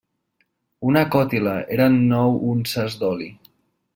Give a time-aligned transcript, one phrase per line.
[0.91, 3.31] Una còtila eren nou unces d'oli.